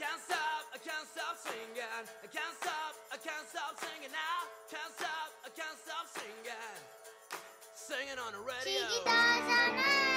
can't 0.00 0.22
stop, 0.24 0.64
I 0.72 0.78
can't 0.78 1.06
stop 1.12 1.36
singing. 1.36 1.76
I 1.76 2.26
can't 2.32 2.56
stop, 2.56 2.96
I 3.12 3.16
can't 3.20 3.46
stop 3.52 3.76
singing 3.76 4.08
now. 4.10 4.48
Can't 4.70 4.92
stop, 4.96 5.28
I 5.44 5.50
can't 5.52 5.76
stop 5.76 6.08
singing. 6.08 6.56
Singing 7.74 8.16
on 8.16 8.32
the 8.32 8.40
radio. 8.40 10.09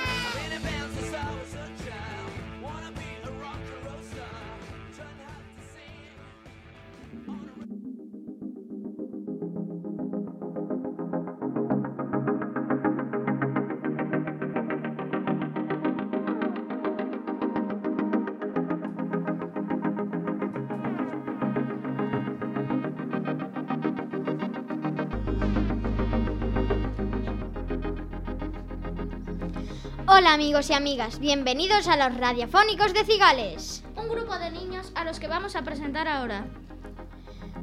Hola 30.15 30.33
amigos 30.35 30.69
y 30.69 30.73
amigas, 30.73 31.17
bienvenidos 31.17 31.87
a 31.87 31.97
los 31.97 32.16
radiofónicos 32.16 32.94
de 32.94 33.03
Cigales. 33.03 33.83
Un 33.95 34.08
grupo 34.08 34.38
de 34.38 34.52
niños 34.52 34.91
a 34.94 35.05
los 35.05 35.19
que 35.19 35.27
vamos 35.27 35.55
a 35.55 35.63
presentar 35.63 36.08
ahora. 36.08 36.45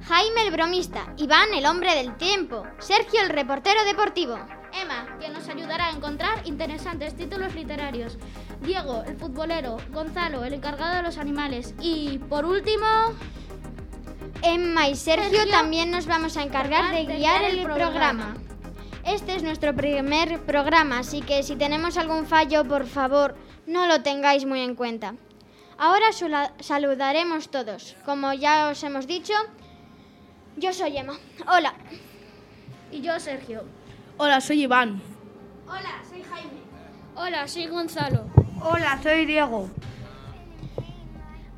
Jaime 0.09 0.43
el 0.43 0.51
bromista, 0.51 1.15
Iván 1.17 1.55
el 1.55 1.65
hombre 1.65 1.95
del 1.95 2.17
tiempo, 2.17 2.65
Sergio 2.81 3.21
el 3.23 3.29
reportero 3.29 3.85
deportivo. 3.85 4.37
Emma, 4.73 5.17
que 5.21 5.29
nos 5.29 5.49
ayudará 5.49 5.87
a 5.87 5.91
encontrar 5.93 6.45
interesantes 6.45 7.17
títulos 7.17 7.55
literarios. 7.55 8.19
Diego, 8.63 9.05
el 9.07 9.17
futbolero. 9.17 9.77
Gonzalo, 9.93 10.45
el 10.45 10.55
encargado 10.55 10.97
de 10.97 11.03
los 11.05 11.19
animales. 11.19 11.77
Y, 11.81 12.19
por 12.19 12.45
último, 12.45 12.85
Emma 14.43 14.89
y 14.89 14.97
Sergio, 14.97 15.31
Sergio, 15.31 15.53
también 15.53 15.93
nos 15.93 16.07
vamos 16.07 16.37
a 16.37 16.43
encargar 16.43 16.93
de 16.93 17.05
guiar 17.05 17.45
el 17.45 17.63
programa. 17.63 18.35
Este 19.11 19.35
es 19.35 19.43
nuestro 19.43 19.75
primer 19.75 20.39
programa, 20.43 21.01
así 21.01 21.21
que 21.21 21.43
si 21.43 21.57
tenemos 21.57 21.97
algún 21.97 22.27
fallo, 22.27 22.65
por 22.65 22.87
favor, 22.87 23.35
no 23.67 23.89
lo 23.89 24.03
tengáis 24.03 24.47
muy 24.47 24.61
en 24.61 24.77
cuenta. 24.77 25.15
Ahora 25.79 26.07
saludaremos 26.61 27.51
todos. 27.51 27.97
Como 28.05 28.33
ya 28.35 28.69
os 28.69 28.81
hemos 28.85 29.09
dicho, 29.09 29.33
yo 30.57 30.73
soy 30.73 30.97
Emma. 30.97 31.15
Hola. 31.49 31.75
y 32.93 33.01
yo, 33.01 33.19
Sergio. 33.19 33.65
Hola, 34.17 34.41
soy 34.41 34.63
Iván. 34.63 35.03
Hola, 35.67 36.03
soy 36.09 36.23
Jaime. 36.23 36.61
Hola, 37.17 37.49
soy 37.49 37.67
Gonzalo. 37.67 38.27
Hola, 38.63 39.01
soy 39.03 39.27
Diego. 39.27 39.69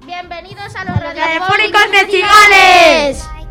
Bienvenidos 0.07 0.75
a 0.75 0.85
los 0.87 0.99
Radiofónicos 0.99 1.91
de 1.91 2.07
Cigales. 2.07 3.42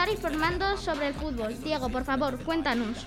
Comenzar 0.00 0.16
informando 0.16 0.76
sobre 0.78 1.08
el 1.08 1.14
fútbol. 1.14 1.62
Diego, 1.62 1.90
por 1.90 2.04
favor, 2.04 2.42
cuéntanos. 2.42 3.06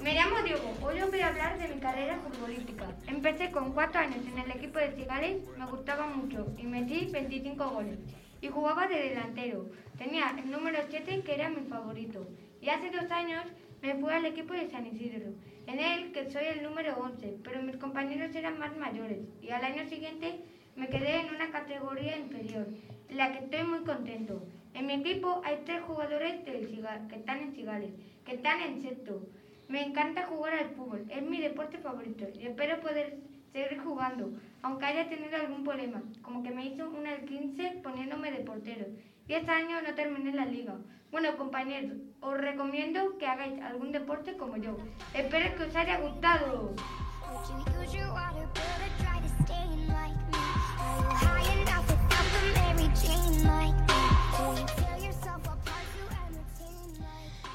Me 0.00 0.14
llamo 0.14 0.40
Diego, 0.44 0.72
hoy 0.80 1.00
os 1.00 1.10
voy 1.10 1.18
a 1.18 1.26
hablar 1.26 1.58
de 1.58 1.66
mi 1.66 1.80
carrera 1.80 2.16
futbolística. 2.20 2.94
Empecé 3.08 3.50
con 3.50 3.72
4 3.72 4.02
años 4.02 4.24
en 4.24 4.38
el 4.38 4.52
equipo 4.52 4.78
de 4.78 4.92
Cigales, 4.92 5.42
me 5.58 5.66
gustaba 5.66 6.06
mucho 6.06 6.46
y 6.58 6.62
metí 6.62 7.06
25 7.06 7.70
goles. 7.70 7.98
Y 8.40 8.46
jugaba 8.46 8.86
de 8.86 9.08
delantero. 9.08 9.68
Tenía 9.98 10.30
el 10.30 10.48
número 10.48 10.78
7 10.88 11.22
que 11.24 11.34
era 11.34 11.48
mi 11.48 11.68
favorito. 11.68 12.24
Y 12.60 12.68
hace 12.68 12.92
dos 12.92 13.10
años 13.10 13.44
me 13.82 13.96
fui 13.96 14.12
al 14.12 14.26
equipo 14.26 14.54
de 14.54 14.70
San 14.70 14.86
Isidro. 14.86 15.32
En 15.66 15.80
él 15.80 16.12
que 16.12 16.30
soy 16.30 16.44
el 16.44 16.62
número 16.62 16.96
11, 16.98 17.38
pero 17.42 17.64
mis 17.64 17.78
compañeros 17.78 18.32
eran 18.36 18.60
más 18.60 18.76
mayores. 18.76 19.26
Y 19.42 19.50
al 19.50 19.64
año 19.64 19.88
siguiente 19.88 20.38
me 20.76 20.88
quedé 20.88 21.22
en 21.22 21.34
una 21.34 21.50
categoría 21.50 22.16
inferior, 22.16 22.68
en 23.08 23.16
la 23.16 23.32
que 23.32 23.38
estoy 23.38 23.64
muy 23.64 23.80
contento. 23.80 24.46
En 24.76 24.84
mi 24.86 24.92
equipo 24.92 25.40
hay 25.42 25.62
tres 25.64 25.82
jugadores 25.84 26.44
del 26.44 26.68
Cigal- 26.68 27.08
que 27.08 27.16
están 27.16 27.38
en 27.38 27.52
Cigales, 27.54 27.92
que 28.26 28.34
están 28.34 28.60
en 28.60 28.82
sexto. 28.82 29.22
Me 29.68 29.82
encanta 29.86 30.26
jugar 30.26 30.52
al 30.52 30.68
fútbol, 30.76 31.06
es 31.08 31.22
mi 31.22 31.40
deporte 31.40 31.78
favorito 31.78 32.26
y 32.38 32.46
espero 32.46 32.78
poder 32.80 33.16
seguir 33.52 33.78
jugando, 33.82 34.28
aunque 34.60 34.84
haya 34.84 35.08
tenido 35.08 35.34
algún 35.34 35.64
problema, 35.64 36.02
como 36.20 36.42
que 36.42 36.50
me 36.50 36.66
hizo 36.66 36.90
una 36.90 37.16
15 37.20 37.80
poniéndome 37.82 38.30
de 38.30 38.40
portero. 38.44 38.84
Y 39.26 39.32
este 39.32 39.50
año 39.50 39.80
no 39.80 39.94
terminé 39.94 40.32
la 40.34 40.44
liga. 40.44 40.74
Bueno, 41.10 41.34
compañeros, 41.38 41.96
os 42.20 42.36
recomiendo 42.38 43.16
que 43.16 43.26
hagáis 43.26 43.58
algún 43.62 43.92
deporte 43.92 44.36
como 44.36 44.58
yo. 44.58 44.76
Espero 45.14 45.56
que 45.56 45.62
os 45.64 45.74
haya 45.74 46.00
gustado. 46.00 46.74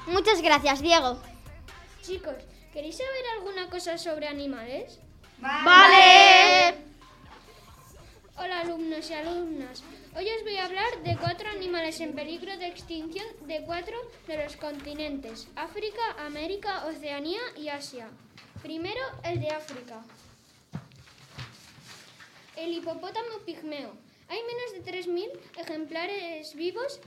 Muchas 0.06 0.42
gracias, 0.42 0.82
Diego. 0.82 1.18
Chicos, 2.02 2.34
¿queréis 2.72 2.96
saber 2.96 3.24
alguna 3.36 3.70
cosa 3.70 3.96
sobre 3.98 4.26
animales? 4.26 4.98
Vale. 5.38 6.74
Hola 8.36 8.60
alumnos 8.60 9.08
y 9.10 9.14
alumnas. 9.14 9.84
Hoy 10.16 10.26
os 10.36 10.42
voy 10.42 10.56
a 10.56 10.64
hablar 10.64 11.02
de 11.04 11.16
cuatro 11.16 11.48
animales 11.50 12.00
en 12.00 12.14
peligro 12.14 12.56
de 12.56 12.66
extinción 12.66 13.26
de 13.46 13.62
cuatro 13.62 13.96
de 14.26 14.42
los 14.42 14.56
continentes, 14.56 15.48
África, 15.54 16.00
América, 16.18 16.86
Oceanía 16.86 17.40
y 17.56 17.68
Asia. 17.68 18.08
Primero, 18.62 19.00
el 19.22 19.40
de 19.40 19.50
África. 19.50 20.02
El 22.56 22.72
hipopótamo 22.72 23.38
pigmeo. 23.46 23.94
Hay 24.28 24.40
menos 24.42 24.84
de 24.84 24.92
3.000 24.92 25.30
ejemplares 25.58 26.54
vivos 26.54 27.00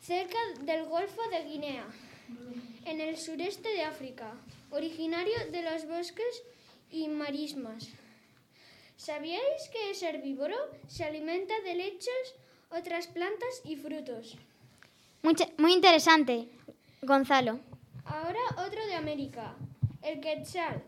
cerca 0.00 0.38
del 0.60 0.84
Golfo 0.86 1.22
de 1.30 1.44
Guinea, 1.44 1.86
en 2.84 3.00
el 3.00 3.16
sureste 3.16 3.68
de 3.68 3.82
África, 3.84 4.32
originario 4.70 5.34
de 5.50 5.62
los 5.62 5.86
bosques 5.86 6.42
y 6.90 7.08
marismas. 7.08 7.88
¿Sabíais 8.96 9.68
que 9.72 9.90
es 9.90 10.02
herbívoro? 10.02 10.56
Se 10.88 11.04
alimenta 11.04 11.58
de 11.60 11.74
lechos, 11.74 12.34
otras 12.70 13.06
plantas 13.08 13.60
y 13.64 13.76
frutos. 13.76 14.36
Mucha- 15.22 15.48
muy 15.58 15.72
interesante, 15.72 16.48
Gonzalo. 17.02 17.60
Ahora 18.04 18.40
otro 18.66 18.86
de 18.86 18.94
América, 18.94 19.54
el 20.02 20.20
quetzal. 20.20 20.82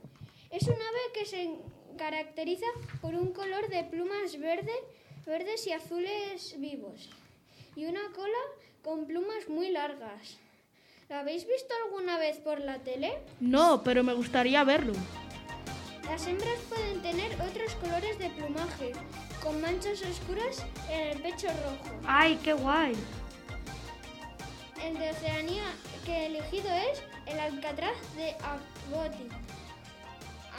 Es 0.50 0.62
un 0.62 0.74
ave 0.74 1.04
que 1.12 1.26
se 1.26 1.50
caracteriza 1.98 2.66
por 3.02 3.14
un 3.14 3.32
color 3.32 3.68
de 3.68 3.84
plumas 3.84 4.38
verde, 4.38 4.72
verdes 5.26 5.66
y 5.66 5.72
azules 5.72 6.58
vivos 6.58 7.10
y 7.76 7.84
una 7.84 8.00
cola 8.14 8.38
con 8.82 9.06
plumas 9.06 9.48
muy 9.48 9.70
largas. 9.70 10.38
¿Lo 11.08 11.16
habéis 11.16 11.46
visto 11.46 11.72
alguna 11.86 12.18
vez 12.18 12.36
por 12.38 12.60
la 12.60 12.78
tele? 12.80 13.18
No, 13.40 13.82
pero 13.82 14.04
me 14.04 14.12
gustaría 14.12 14.62
verlo. 14.64 14.92
Las 16.04 16.26
hembras 16.26 16.58
pueden 16.68 17.00
tener 17.02 17.32
otros 17.40 17.74
colores 17.76 18.18
de 18.18 18.30
plumaje, 18.30 18.92
con 19.42 19.60
manchas 19.60 20.02
oscuras 20.02 20.64
en 20.90 21.00
el 21.08 21.22
pecho 21.22 21.48
rojo. 21.48 21.96
¡Ay, 22.06 22.38
qué 22.42 22.52
guay! 22.52 22.94
El 24.84 24.98
de 24.98 25.10
Oceanía 25.10 25.64
que 26.04 26.12
he 26.12 26.26
elegido 26.26 26.70
es 26.70 27.02
el 27.26 27.38
alcatraz 27.40 27.96
de 28.16 28.32
Agoti. 28.42 29.28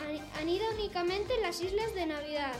Ani- 0.04 0.22
Anida 0.40 0.66
únicamente 0.74 1.36
en 1.36 1.42
las 1.44 1.62
islas 1.62 1.94
de 1.94 2.06
Navidad. 2.06 2.54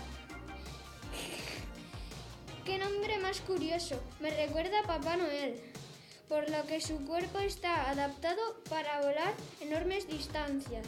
¡Qué 2.66 2.78
nombre 2.78 3.18
más 3.20 3.42
curioso! 3.42 4.02
Me 4.20 4.30
recuerda 4.30 4.80
a 4.80 4.84
Papá 4.88 5.16
Noel, 5.18 5.60
por 6.30 6.50
lo 6.50 6.66
que 6.68 6.80
su 6.80 7.04
cuerpo 7.06 7.40
está 7.40 7.90
adaptado 7.90 8.40
para 8.70 9.02
volar 9.02 9.34
enormes 9.60 10.08
distancias. 10.08 10.86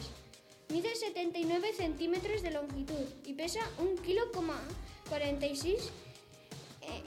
Mide 0.70 0.94
79 0.94 1.74
centímetros 1.76 2.42
de 2.42 2.52
longitud 2.52 3.06
y 3.26 3.34
pesa 3.34 3.60
un 3.78 3.98
kilo 3.98 4.30
coma 4.32 4.58
46. 5.10 5.90
eh, 6.80 7.02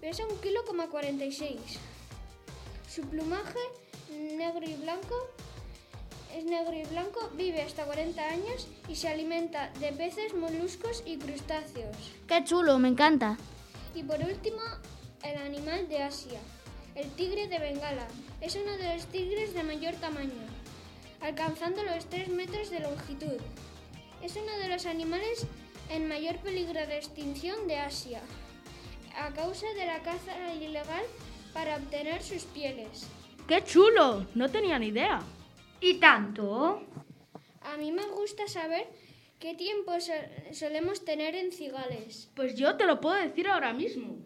pesa 0.00 0.26
un 0.26 0.38
kilo 0.38 0.64
coma 0.64 0.88
46. 0.88 1.58
Su 2.88 3.02
plumaje 3.02 3.58
negro 4.36 4.64
y 4.64 4.74
blanco 4.74 5.14
es 6.34 6.44
negro 6.44 6.72
y 6.72 6.84
blanco, 6.84 7.30
vive 7.36 7.60
hasta 7.60 7.84
40 7.84 8.22
años 8.22 8.66
y 8.88 8.96
se 8.96 9.08
alimenta 9.08 9.70
de 9.80 9.92
peces, 9.92 10.34
moluscos 10.34 11.02
y 11.04 11.18
crustáceos. 11.18 11.94
Qué 12.26 12.42
chulo, 12.44 12.78
me 12.78 12.88
encanta. 12.88 13.36
Y 13.94 14.02
por 14.02 14.18
último, 14.18 14.62
el 15.22 15.36
animal 15.36 15.88
de 15.90 16.02
Asia, 16.02 16.40
el 16.94 17.10
tigre 17.12 17.48
de 17.48 17.58
Bengala. 17.58 18.06
Es 18.40 18.56
uno 18.56 18.76
de 18.76 18.94
los 18.94 19.06
tigres 19.06 19.54
de 19.54 19.62
mayor 19.62 19.94
tamaño. 19.94 20.30
alcanzando 21.20 21.84
los 21.84 22.06
3 22.06 22.28
metros 22.30 22.68
de 22.70 22.80
longitud. 22.80 23.38
Es 24.22 24.34
uno 24.34 24.56
de 24.58 24.66
los 24.68 24.86
animales 24.86 25.46
en 25.88 26.08
mayor 26.08 26.36
peligro 26.38 26.84
de 26.86 26.96
extinción 26.96 27.68
de 27.68 27.76
Asia, 27.76 28.20
a 29.16 29.32
causa 29.32 29.66
de 29.74 29.86
la 29.86 30.02
caza 30.02 30.52
ilegal 30.54 31.04
para 31.52 31.76
obtener 31.76 32.22
sus 32.24 32.42
pieles. 32.44 33.06
¡Qué 33.46 33.62
chulo! 33.62 34.26
No 34.34 34.50
tenía 34.50 34.78
ni 34.80 34.88
idea. 34.88 35.22
¿Y 35.80 35.94
tanto? 35.94 36.82
A 37.60 37.76
mí 37.76 37.92
me 37.92 38.06
gusta 38.06 38.48
saber 38.48 38.88
qué 39.38 39.54
tiempo 39.54 40.00
so- 40.00 40.12
solemos 40.52 41.04
tener 41.04 41.36
en 41.36 41.52
Cigales. 41.52 42.30
Pues 42.34 42.56
yo 42.56 42.76
te 42.76 42.84
lo 42.86 43.00
puedo 43.00 43.14
decir 43.14 43.46
ahora 43.48 43.72
mismo. 43.72 44.16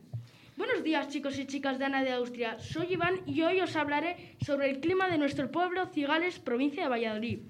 Buenos 0.57 0.83
días 0.83 1.09
chicos 1.09 1.39
y 1.39 1.47
chicas 1.47 1.79
de 1.79 1.85
Ana 1.85 2.03
de 2.03 2.13
Austria. 2.13 2.59
Soy 2.59 2.95
Iván 2.95 3.21
y 3.27 3.43
hoy 3.43 3.61
os 3.61 3.77
hablaré 3.77 4.37
sobre 4.41 4.71
el 4.71 4.81
clima 4.81 5.07
de 5.09 5.19
nuestro 5.19 5.51
pueblo 5.51 5.85
Cigales, 5.89 6.39
provincia 6.39 6.85
de 6.85 6.89
Valladolid. 6.89 7.41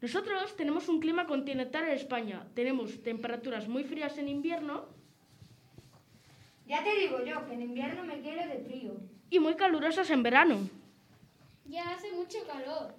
Nosotros 0.00 0.54
tenemos 0.54 0.88
un 0.88 1.00
clima 1.00 1.26
continental 1.26 1.84
en 1.88 1.94
España. 1.94 2.46
Tenemos 2.54 3.02
temperaturas 3.02 3.66
muy 3.66 3.82
frías 3.82 4.16
en 4.18 4.28
invierno 4.28 4.86
Ya 6.68 6.84
te 6.84 6.94
digo 7.00 7.24
yo 7.24 7.44
que 7.48 7.54
en 7.54 7.62
invierno 7.62 8.04
me 8.04 8.20
quiero 8.20 8.46
de 8.46 8.58
frío. 8.60 8.92
y 9.28 9.40
muy 9.40 9.56
calurosas 9.56 10.08
en 10.10 10.22
verano. 10.22 10.68
Ya 11.64 11.90
hace 11.90 12.12
mucho 12.12 12.38
calor. 12.46 12.94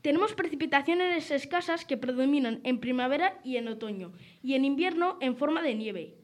Tenemos 0.00 0.32
precipitaciones 0.32 1.30
escasas 1.30 1.84
que 1.84 1.98
predominan 1.98 2.60
en 2.64 2.80
primavera 2.80 3.38
y 3.44 3.58
en 3.58 3.68
otoño, 3.68 4.12
y 4.42 4.54
en 4.54 4.64
invierno 4.64 5.18
en 5.20 5.36
forma 5.36 5.60
de 5.60 5.74
nieve. 5.74 6.14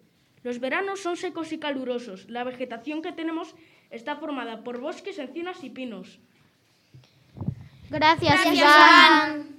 Los 0.45 0.61
veranos 0.61 1.01
son 1.01 1.17
secos 1.17 1.53
y 1.53 1.59
calurosos. 1.59 2.29
La 2.29 2.45
vegetación 2.45 3.01
que 3.01 3.13
tenemos 3.13 3.55
está 3.91 4.17
formada 4.17 4.63
por 4.63 4.79
bosques, 4.79 5.19
encinas 5.19 5.65
y 5.65 5.71
pinos. 5.71 6.21
Gracias, 7.89 8.45
Iván. 8.53 9.57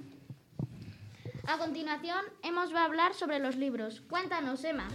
A 1.48 1.58
continuación, 1.58 2.24
hemos 2.44 2.72
va 2.72 2.82
a 2.82 2.84
hablar 2.84 3.14
sobre 3.14 3.40
los 3.40 3.56
libros. 3.56 4.00
Cuéntanos, 4.02 4.62
Emma. 4.62 4.86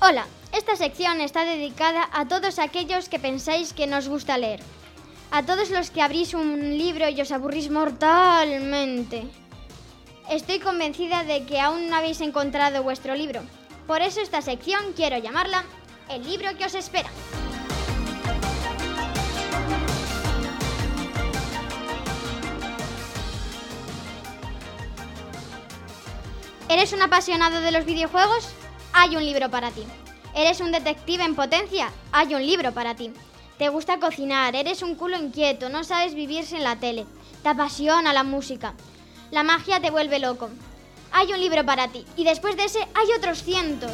Hola, 0.00 0.26
esta 0.58 0.74
sección 0.74 1.20
está 1.20 1.44
dedicada 1.44 2.08
a 2.12 2.26
todos 2.26 2.58
aquellos 2.58 3.08
que 3.08 3.20
pensáis 3.20 3.72
que 3.72 3.86
nos 3.86 4.08
gusta 4.08 4.36
leer. 4.38 4.60
A 5.30 5.44
todos 5.44 5.70
los 5.70 5.92
que 5.92 6.02
abrís 6.02 6.34
un 6.34 6.76
libro 6.76 7.08
y 7.08 7.20
os 7.20 7.30
aburrís 7.30 7.70
mortalmente. 7.70 9.22
Estoy 10.28 10.58
convencida 10.58 11.22
de 11.22 11.46
que 11.46 11.60
aún 11.60 11.88
no 11.88 11.94
habéis 11.94 12.20
encontrado 12.20 12.82
vuestro 12.82 13.14
libro. 13.14 13.40
Por 13.86 14.02
eso 14.02 14.20
esta 14.20 14.42
sección 14.42 14.94
quiero 14.96 15.16
llamarla 15.18 15.64
El 16.08 16.24
libro 16.24 16.48
que 16.58 16.64
os 16.64 16.74
espera. 16.74 17.08
¿Eres 26.68 26.92
un 26.92 27.02
apasionado 27.02 27.60
de 27.60 27.70
los 27.70 27.84
videojuegos? 27.84 28.48
Hay 28.92 29.14
un 29.14 29.24
libro 29.24 29.48
para 29.50 29.70
ti. 29.70 29.84
¿Eres 30.38 30.60
un 30.60 30.70
detective 30.70 31.24
en 31.24 31.34
potencia? 31.34 31.90
Hay 32.12 32.32
un 32.32 32.46
libro 32.46 32.70
para 32.70 32.94
ti. 32.94 33.10
¿Te 33.58 33.70
gusta 33.70 33.98
cocinar? 33.98 34.54
¿Eres 34.54 34.82
un 34.82 34.94
culo 34.94 35.16
inquieto? 35.16 35.68
¿No 35.68 35.82
sabes 35.82 36.14
vivir 36.14 36.46
sin 36.46 36.62
la 36.62 36.76
tele? 36.76 37.06
¿Te 37.42 37.48
apasiona 37.48 38.12
la 38.12 38.22
música? 38.22 38.74
La 39.32 39.42
magia 39.42 39.80
te 39.80 39.90
vuelve 39.90 40.20
loco. 40.20 40.48
Hay 41.10 41.32
un 41.32 41.40
libro 41.40 41.66
para 41.66 41.88
ti. 41.88 42.06
Y 42.14 42.22
después 42.22 42.56
de 42.56 42.66
ese 42.66 42.78
hay 42.78 43.08
otros 43.18 43.42
cientos. 43.42 43.90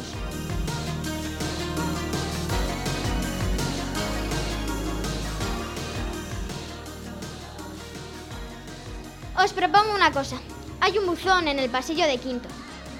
Os 9.43 9.51
propongo 9.51 9.95
una 9.95 10.11
cosa. 10.11 10.37
Hay 10.79 10.95
un 10.99 11.07
buzón 11.07 11.47
en 11.47 11.57
el 11.57 11.71
pasillo 11.71 12.05
de 12.05 12.19
quinto. 12.19 12.49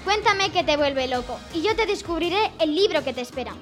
Cuéntame 0.06 0.52
que 0.52 0.62
te 0.62 0.76
vuelve 0.76 1.08
loco 1.08 1.36
y 1.52 1.62
yo 1.62 1.74
te 1.74 1.84
descubriré 1.84 2.52
el 2.60 2.76
libro 2.76 3.02
que 3.02 3.12
te 3.12 3.22
espera. 3.22 3.52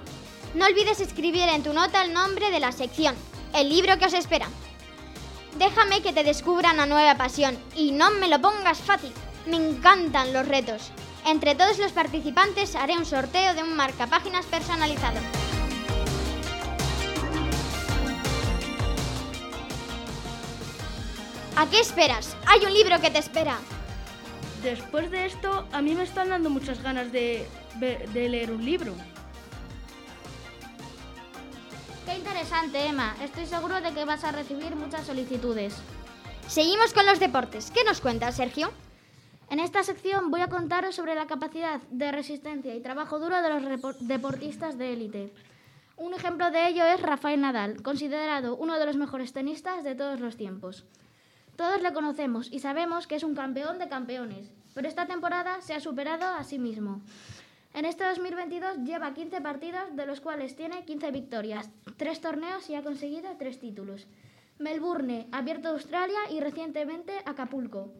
No 0.55 0.67
olvides 0.67 1.00
escribir 1.00 1.49
en 1.49 1.62
tu 1.62 1.73
nota 1.73 2.05
el 2.05 2.12
nombre 2.12 2.50
de 2.50 2.61
la 2.61 2.70
sección, 2.70 3.14
el 3.55 3.70
libro 3.70 3.99
que 3.99 4.05
os 4.05 4.12
espera. 4.12 4.46
Déjame 5.56 6.02
que 6.02 6.12
te 6.12 6.23
descubra 6.23 6.73
una 6.73 6.85
nueva 6.85 7.17
pasión 7.17 7.58
y 7.75 7.93
no 7.93 8.11
me 8.11 8.29
lo 8.29 8.43
pongas 8.43 8.76
fácil. 8.76 9.11
Me 9.46 9.56
encantan 9.56 10.35
los 10.35 10.46
retos. 10.46 10.91
Entre 11.25 11.55
todos 11.55 11.79
los 11.79 11.93
participantes 11.93 12.76
haré 12.76 12.99
un 12.99 13.06
sorteo 13.06 13.55
de 13.55 13.62
un 13.62 13.75
marcapáginas 13.75 14.44
personalizado. 14.44 15.20
¿A 21.56 21.70
qué 21.70 21.81
esperas? 21.81 22.37
Hay 22.46 22.67
un 22.67 22.75
libro 22.75 23.00
que 23.00 23.11
te 23.11 23.19
espera. 23.19 23.58
Después 24.65 25.11
de 25.11 25.27
esto, 25.27 25.69
a 25.73 25.83
mí 25.83 25.95
me 25.95 26.05
están 26.05 26.31
dando 26.31 26.49
muchas 26.49 26.83
ganas 26.83 27.13
de, 27.13 27.47
leer 28.15 28.51
un 28.51 28.65
libro. 28.65 28.95
Qué 32.07 32.17
interesante, 32.17 32.87
Emma. 32.87 33.15
Estoy 33.23 33.45
seguro 33.45 33.83
de 33.83 33.93
que 33.93 34.07
vas 34.07 34.25
a 34.25 34.33
recibir 34.33 34.75
muchas 34.75 35.05
solicitudes. 35.07 35.77
Seguimos 36.49 36.95
con 36.95 37.05
los 37.05 37.21
deportes. 37.21 37.71
¿Qué 37.73 37.85
nos 37.85 38.01
cuentas, 38.01 38.37
Sergio? 38.37 38.73
En 39.51 39.61
esta 39.61 39.83
sección 39.83 40.31
voy 40.31 40.41
a 40.41 40.49
contaros 40.49 40.95
sobre 40.95 41.15
la 41.15 41.27
capacidad 41.27 41.83
de 41.91 42.11
resistencia 42.11 42.75
y 42.75 42.81
trabajo 42.81 43.19
duro 43.19 43.43
de 43.43 43.51
los 43.51 43.99
deportistas 44.01 44.79
de 44.79 44.95
élite. 44.95 45.35
Un 45.99 46.15
ejemplo 46.15 46.51
de 46.51 46.69
ello 46.69 46.87
es 46.87 47.03
Rafael 47.03 47.43
Nadal, 47.43 47.83
considerado 47.83 48.57
uno 48.57 48.79
de 48.79 48.87
los 48.87 48.97
mejores 48.97 49.35
tenistas 49.35 49.85
de 49.85 49.95
todos 49.95 50.21
los 50.21 50.39
tiempos. 50.39 50.87
Todos 51.56 51.83
le 51.83 51.93
conocemos 51.93 52.53
y 52.53 52.59
sabemos 52.59 53.06
que 53.06 53.15
es 53.15 53.23
un 53.23 53.37
campeón 53.37 53.79
de 53.79 53.89
campeones, 53.89 54.51
pero 54.75 54.89
esta 54.89 55.06
temporada 55.06 55.61
se 55.62 55.73
ha 55.75 55.81
superado 55.81 56.27
a 56.27 56.43
sí 56.43 56.59
mismo. 56.59 57.01
En 57.75 57.85
este 57.85 58.05
2022 58.05 58.79
lleva 58.79 59.15
15 59.15 59.41
partidos, 59.41 59.95
de 59.95 60.06
los 60.06 60.21
cuales 60.21 60.56
tiene 60.56 60.85
15 60.85 61.12
victorias, 61.12 61.71
3 61.97 62.21
torneos 62.21 62.69
y 62.71 62.75
ha 62.75 62.83
conseguido 62.83 63.31
3 63.39 63.59
títulos. 63.61 64.08
Melbourne, 64.58 65.29
Abierto 65.31 65.69
de 65.69 65.75
Australia 65.75 66.19
y 66.31 66.41
recientemente 66.41 67.13
Acapulco. 67.25 67.93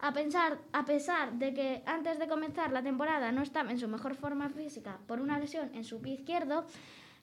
A, 0.00 0.12
pensar, 0.12 0.58
a 0.72 0.84
pesar 0.84 1.32
de 1.34 1.54
que 1.54 1.82
antes 1.86 2.18
de 2.18 2.28
comenzar 2.28 2.70
la 2.72 2.82
temporada 2.82 3.32
no 3.32 3.42
estaba 3.42 3.72
en 3.72 3.80
su 3.80 3.88
mejor 3.88 4.14
forma 4.14 4.48
física 4.48 4.98
por 5.08 5.20
una 5.20 5.38
lesión 5.38 5.74
en 5.74 5.84
su 5.84 6.00
pie 6.00 6.14
izquierdo, 6.14 6.64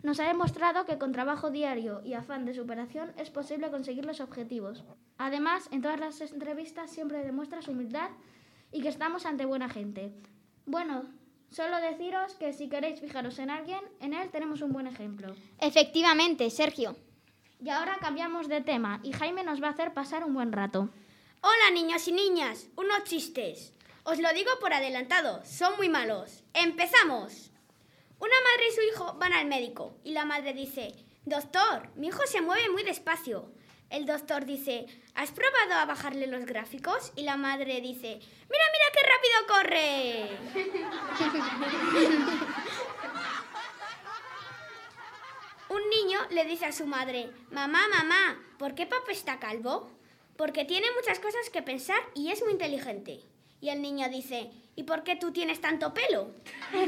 nos 0.03 0.19
ha 0.19 0.27
demostrado 0.27 0.85
que 0.85 0.97
con 0.97 1.11
trabajo 1.11 1.49
diario 1.49 2.01
y 2.03 2.13
afán 2.13 2.45
de 2.45 2.53
superación 2.53 3.13
es 3.17 3.29
posible 3.29 3.71
conseguir 3.71 4.05
los 4.05 4.19
objetivos. 4.19 4.83
Además, 5.17 5.67
en 5.71 5.81
todas 5.81 5.99
las 5.99 6.21
entrevistas 6.21 6.91
siempre 6.91 7.23
demuestra 7.23 7.61
su 7.61 7.71
humildad 7.71 8.09
y 8.71 8.81
que 8.81 8.89
estamos 8.89 9.25
ante 9.25 9.45
buena 9.45 9.69
gente. 9.69 10.11
Bueno, 10.65 11.05
solo 11.49 11.77
deciros 11.77 12.35
que 12.35 12.53
si 12.53 12.69
queréis 12.69 12.99
fijaros 12.99 13.39
en 13.39 13.49
alguien, 13.49 13.79
en 13.99 14.13
él 14.13 14.29
tenemos 14.29 14.61
un 14.61 14.73
buen 14.73 14.87
ejemplo. 14.87 15.33
Efectivamente, 15.59 16.49
Sergio. 16.49 16.95
Y 17.63 17.69
ahora 17.69 17.97
cambiamos 18.01 18.47
de 18.47 18.61
tema 18.61 18.99
y 19.01 19.13
Jaime 19.13 19.43
nos 19.43 19.61
va 19.63 19.67
a 19.67 19.71
hacer 19.71 19.93
pasar 19.93 20.23
un 20.23 20.33
buen 20.33 20.51
rato. 20.51 20.89
Hola 21.41 21.71
niños 21.73 22.07
y 22.07 22.11
niñas, 22.11 22.67
unos 22.75 23.03
chistes. 23.05 23.73
Os 24.03 24.19
lo 24.19 24.31
digo 24.33 24.51
por 24.59 24.73
adelantado, 24.73 25.43
son 25.45 25.77
muy 25.77 25.89
malos. 25.89 26.43
¡Empezamos! 26.53 27.51
Una 28.19 28.35
madre 28.41 28.67
y 28.69 28.75
su 28.75 28.81
hijo 28.81 29.13
van 29.19 29.33
al 29.33 29.45
médico 29.45 29.97
y 30.03 30.11
la 30.11 30.25
madre 30.25 30.53
dice, 30.53 30.93
Doctor, 31.25 31.89
mi 31.95 32.07
hijo 32.07 32.25
se 32.25 32.41
mueve 32.41 32.69
muy 32.69 32.83
despacio. 32.83 33.51
El 33.89 34.05
doctor 34.05 34.45
dice, 34.45 34.85
¿has 35.13 35.31
probado 35.31 35.73
a 35.73 35.85
bajarle 35.85 36.27
los 36.27 36.45
gráficos? 36.45 37.11
Y 37.15 37.23
la 37.23 37.37
madre 37.37 37.81
dice, 37.81 38.19
Mira, 38.19 38.65
mira 38.73 38.91
qué 38.93 39.01
rápido 39.11 39.47
corre. 39.47 40.29
Un 45.69 45.89
niño 45.89 46.19
le 46.29 46.45
dice 46.45 46.65
a 46.65 46.71
su 46.71 46.87
madre, 46.87 47.29
Mamá, 47.51 47.81
mamá, 47.89 48.41
¿por 48.57 48.75
qué 48.75 48.85
papá 48.85 49.11
está 49.11 49.39
calvo? 49.39 49.91
Porque 50.37 50.63
tiene 50.65 50.87
muchas 50.95 51.19
cosas 51.19 51.49
que 51.49 51.61
pensar 51.61 51.99
y 52.13 52.31
es 52.31 52.41
muy 52.43 52.53
inteligente. 52.53 53.21
Y 53.61 53.69
el 53.69 53.81
niño 53.81 54.09
dice, 54.09 54.51
¿y 54.75 54.83
por 54.83 55.03
qué 55.03 55.15
tú 55.15 55.31
tienes 55.31 55.61
tanto 55.61 55.93
pelo? 55.93 56.31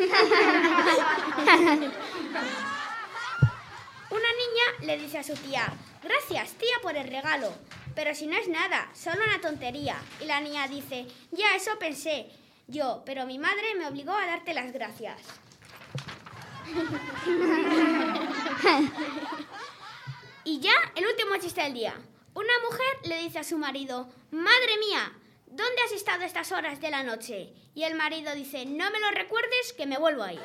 Una 4.09 4.09
niña 4.09 4.63
le 4.81 4.97
dice 4.97 5.17
a 5.17 5.23
su 5.23 5.33
tía, 5.33 5.73
gracias 6.01 6.53
tía 6.53 6.75
por 6.81 6.95
el 6.95 7.07
regalo, 7.07 7.53
pero 7.95 8.15
si 8.15 8.27
no 8.27 8.37
es 8.37 8.47
nada, 8.47 8.89
solo 8.93 9.23
una 9.23 9.41
tontería. 9.41 9.97
Y 10.21 10.25
la 10.25 10.39
niña 10.39 10.67
dice, 10.67 11.07
ya 11.31 11.55
eso 11.55 11.77
pensé 11.79 12.29
yo, 12.67 13.01
pero 13.05 13.25
mi 13.25 13.39
madre 13.39 13.75
me 13.77 13.87
obligó 13.87 14.11
a 14.11 14.25
darte 14.25 14.53
las 14.53 14.73
gracias. 14.73 15.21
y 20.43 20.59
ya 20.59 20.73
el 20.95 21.07
último 21.07 21.37
chiste 21.37 21.61
del 21.61 21.73
día. 21.73 21.95
Una 22.33 22.53
mujer 22.69 22.87
le 23.05 23.23
dice 23.23 23.39
a 23.39 23.43
su 23.43 23.57
marido, 23.57 24.09
madre 24.31 24.77
mía, 24.79 25.13
¿dónde 25.47 25.81
has 25.85 25.91
estado 25.91 26.23
estas 26.23 26.51
horas 26.51 26.79
de 26.79 26.91
la 26.91 27.03
noche? 27.03 27.53
Y 27.73 27.83
el 27.83 27.95
marido 27.95 28.33
dice, 28.35 28.65
no 28.65 28.89
me 28.91 28.99
lo 28.99 29.11
recuerdes 29.11 29.73
que 29.75 29.85
me 29.85 29.97
vuelvo 29.97 30.23
a 30.23 30.33
ir. 30.33 30.41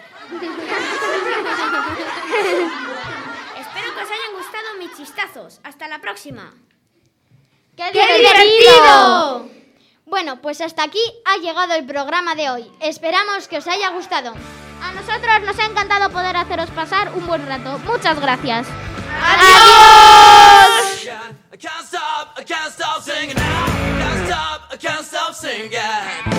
Espero 3.58 3.94
que 3.94 4.02
os 4.02 4.10
hayan 4.10 4.32
gustado 4.36 4.74
mis 4.78 4.96
chistazos. 4.96 5.60
Hasta 5.64 5.88
la 5.88 6.00
próxima. 6.00 6.54
¡Qué, 7.76 7.90
divertido! 7.92 9.48
Bueno, 10.04 10.42
pues 10.42 10.60
hasta 10.60 10.82
aquí 10.82 11.02
ha 11.24 11.38
llegado 11.38 11.74
el 11.74 11.86
programa 11.86 12.34
de 12.34 12.50
hoy. 12.50 12.70
Esperamos 12.80 13.48
que 13.48 13.58
os 13.58 13.66
haya 13.66 13.90
gustado. 13.90 14.34
A 14.82 14.92
nosotros 14.92 15.42
nos 15.46 15.58
ha 15.58 15.66
encantado 15.66 16.10
poder 16.10 16.36
haceros 16.36 16.70
pasar 16.70 17.12
un 17.14 17.26
buen 17.26 17.46
rato. 17.46 17.78
Muchas 17.86 18.20
gracias. 18.20 18.66
I 19.24 19.71
ain't 25.52 25.70
got. 25.70 26.31